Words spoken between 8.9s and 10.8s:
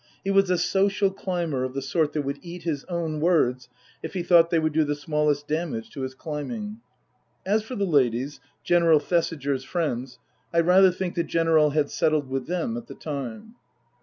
Thesiger's friends, I